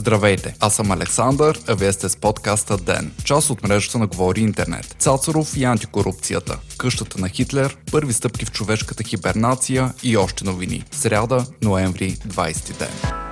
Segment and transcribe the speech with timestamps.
[0.00, 4.40] Здравейте, аз съм Александър, а вие сте с подкаста ДЕН, част от мрежата на Говори
[4.40, 4.96] Интернет.
[4.98, 10.84] Цацаров и антикорупцията, къщата на Хитлер, първи стъпки в човешката хибернация и още новини.
[10.90, 13.29] Сряда, ноември, 20 ден.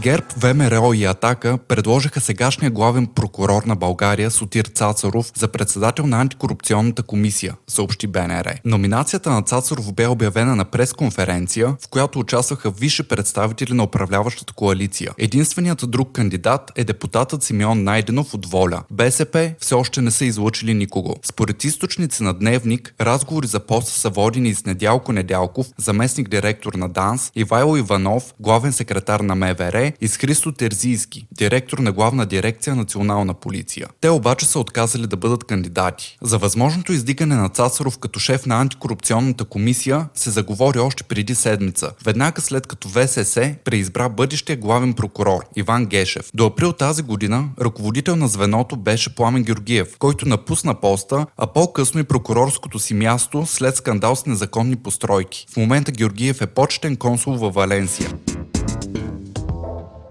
[0.00, 6.20] ГЕРБ, ВМРО и Атака предложиха сегашния главен прокурор на България Сотир Цацаров за председател на
[6.20, 8.54] антикорупционната комисия, съобщи БНР.
[8.64, 15.12] Номинацията на Цацаров бе обявена на пресконференция, в която участваха висши представители на управляващата коалиция.
[15.18, 18.82] Единственият друг кандидат е депутатът Симеон Найденов от Воля.
[18.90, 21.16] БСП все още не са излучили никого.
[21.22, 26.88] Според източници на Дневник, разговори за поста са водени с Недялко Недялков, заместник директор на
[26.88, 32.76] ДАНС, Ивайло Иванов, главен секретар на МВР и с Христо Терзийски, директор на главна дирекция
[32.76, 33.88] Национална полиция.
[34.00, 36.18] Те обаче са отказали да бъдат кандидати.
[36.22, 41.90] За възможното издигане на Цацаров като шеф на антикорупционната комисия се заговори още преди седмица,
[42.04, 46.30] веднага след като ВСС преизбра бъдещия главен прокурор Иван Гешев.
[46.34, 52.00] До април тази година ръководител на звеното беше Пламен Георгиев, който напусна поста, а по-късно
[52.00, 55.46] и прокурорското си място след скандал с незаконни постройки.
[55.52, 58.10] В момента Георгиев е почетен консул във Валенсия.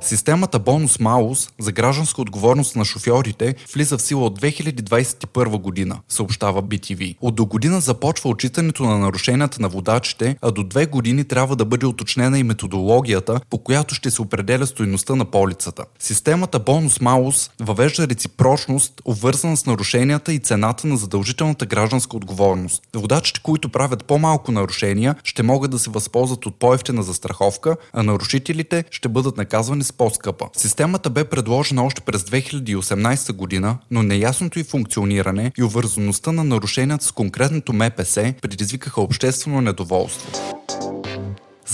[0.01, 7.15] Системата бонус-маус за гражданска отговорност на шофьорите влиза в сила от 2021 година, съобщава BTV.
[7.21, 11.65] От до година започва отчитането на нарушенията на водачите, а до две години трябва да
[11.65, 15.85] бъде уточнена и методологията, по която ще се определя стоеността на полицата.
[15.99, 22.83] Системата бонус-маус въвежда реципрочност, обвързана с нарушенията и цената на задължителната гражданска отговорност.
[22.95, 28.83] Водачите, които правят по-малко нарушения, ще могат да се възползват от по-ефтина застраховка, а нарушителите
[28.91, 30.45] ще бъдат наказвани с по-скъпа.
[30.57, 37.05] Системата бе предложена още през 2018 година, но неясното и функциониране и увързаността на нарушенията
[37.05, 40.31] с конкретното МПС предизвикаха обществено недоволство.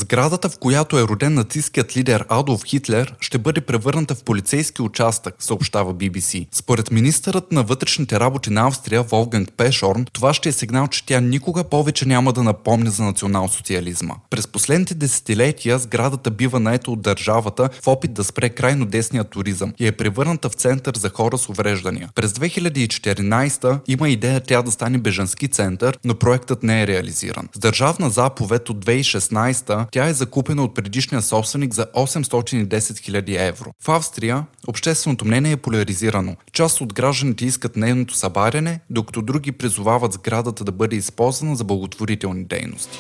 [0.03, 5.35] Сградата, в която е роден нацистският лидер Адолф Хитлер, ще бъде превърната в полицейски участък,
[5.39, 6.47] съобщава BBC.
[6.51, 11.19] Според министърът на вътрешните работи на Австрия Волганг Пешорн, това ще е сигнал, че тя
[11.19, 14.13] никога повече няма да напомня за национал-социализма.
[14.29, 19.73] През последните десетилетия сградата бива наета от държавата в опит да спре крайно десния туризъм
[19.79, 22.09] и е превърната в център за хора с увреждания.
[22.15, 27.49] През 2014 има идея тя да стане бежански център, но проектът не е реализиран.
[27.55, 33.71] С държавна заповед от 2016 тя е закупена от предишния собственик за 810 000 евро.
[33.83, 36.35] В Австрия общественото мнение е поляризирано.
[36.53, 42.45] Част от гражданите искат нейното събаряне, докато други призовават сградата да бъде използвана за благотворителни
[42.45, 42.99] дейности.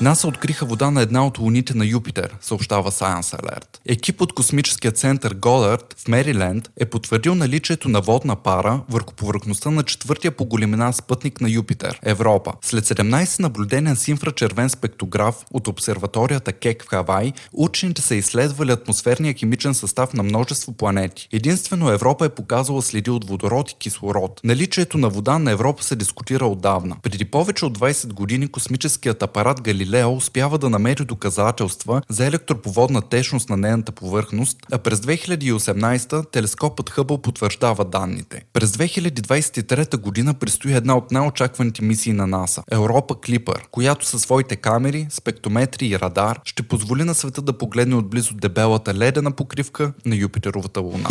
[0.00, 3.66] НАСА откриха вода на една от луните на Юпитер, съобщава Science Alert.
[3.86, 9.70] Екип от космическия център Голард в Мериленд е потвърдил наличието на водна пара върху повърхността
[9.70, 12.52] на четвъртия по големина спътник на Юпитер– Европа.
[12.62, 19.34] След 17 наблюдения с инфрачервен спектрограф от обсерваторията Кек в Хавай, учените са изследвали атмосферния
[19.34, 21.28] химичен състав на множество планети.
[21.32, 24.40] Единствено Европа е показала следи от водород и кислород.
[24.44, 26.96] Наличието на вода на Европа се дискутира отдавна.
[27.02, 33.02] Преди повече от 20 години космическият апарат Галилео Галилео успява да намери доказателства за електроповодна
[33.02, 38.44] течност на нейната повърхност, а през 2018 телескопът Хъбъл потвърждава данните.
[38.52, 44.56] През 2023 година предстои една от най-очакваните мисии на НАСА– Европа Клипър, която със своите
[44.56, 50.16] камери, спектометри и радар ще позволи на света да погледне отблизо дебелата ледена покривка на
[50.16, 51.10] Юпитеровата луна.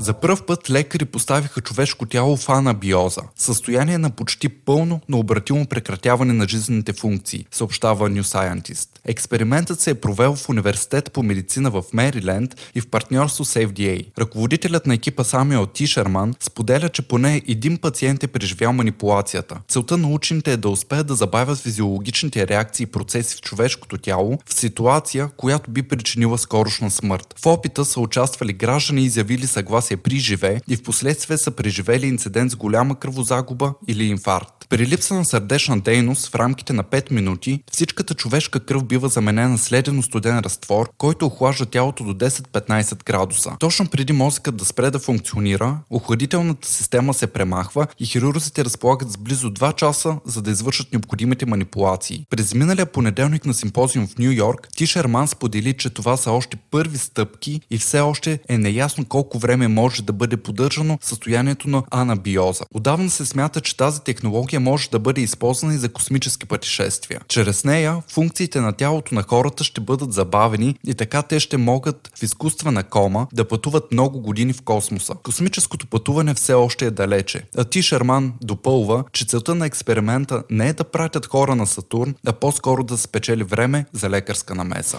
[0.00, 5.66] За първ път лекари поставиха човешко тяло в анабиоза, състояние на почти пълно, но обратимо
[5.66, 8.88] прекратяване на жизнените функции, съобщава New Scientist.
[9.04, 14.06] Експериментът се е провел в Университет по медицина в Мериленд и в партньорство с FDA.
[14.18, 19.60] Ръководителят на екипа Самюел Тишерман споделя, че поне един пациент е преживял манипулацията.
[19.68, 24.38] Целта на учените е да успеят да забавят физиологичните реакции и процеси в човешкото тяло
[24.46, 27.34] в ситуация, която би причинила скорошна смърт.
[27.42, 32.06] В опита са участвали граждани и изявили съгласие при живе и в последствие са преживели
[32.06, 34.68] инцидент с голяма кръвозагуба или инфаркт.
[34.68, 39.58] При липса на сърдечна дейност в рамките на 5 минути всичката човешка кръв бива заменена
[39.58, 43.56] с ледено студен разтвор, който охлажда тялото до 10-15 градуса.
[43.60, 49.16] Точно преди мозъкът да спре да функционира, охладителната система се премахва и хирурзите разполагат с
[49.16, 52.26] близо 2 часа, за да извършат необходимите манипулации.
[52.30, 56.98] През миналия понеделник на симпозиум в Нью Йорк, Тишерман сподели, че това са още първи
[56.98, 62.64] стъпки и все още е неясно колко време може да бъде поддържано състоянието на анабиоза.
[62.74, 67.20] Отдавна се смята, че тази технология може да бъде използвана и за космически пътешествия.
[67.28, 72.10] Чрез нея функциите на тялото на хората ще бъдат забавени и така те ще могат
[72.18, 75.14] в изкуствена кома да пътуват много години в космоса.
[75.22, 77.42] Космическото пътуване все още е далече.
[77.56, 82.14] А Ти Шерман допълва, че целта на експеримента не е да пратят хора на Сатурн,
[82.26, 84.98] а по-скоро да спечели време за лекарска намеса.